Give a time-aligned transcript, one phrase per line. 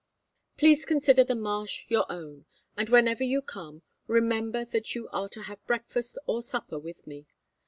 [0.57, 5.43] Please consider the marsh your own; and whenever you come, remember that you are to
[5.43, 7.27] have breakfast or supper with me.